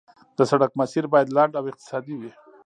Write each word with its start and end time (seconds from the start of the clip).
د 0.37 0.39
سړک 0.51 0.71
مسیر 0.79 1.03
باید 1.13 1.33
لنډ 1.35 1.53
او 1.55 1.63
اقتصادي 1.71 2.13
وي 2.19 2.31